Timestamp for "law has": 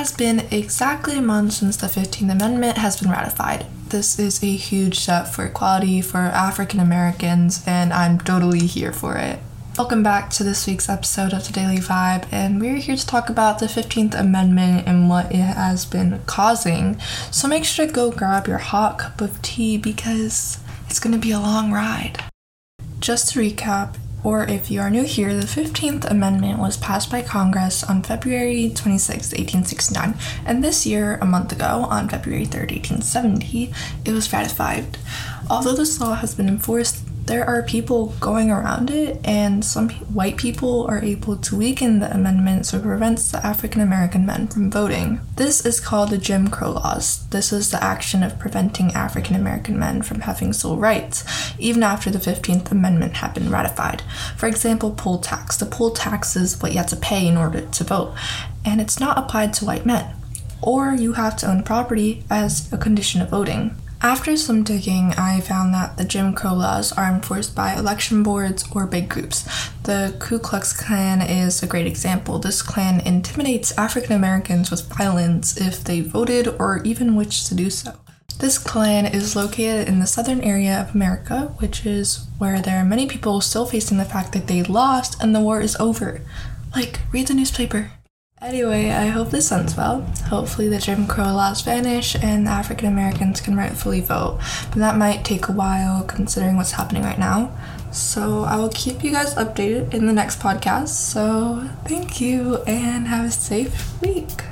36.00-36.34